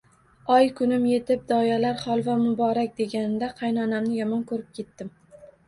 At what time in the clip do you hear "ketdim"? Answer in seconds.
4.83-5.17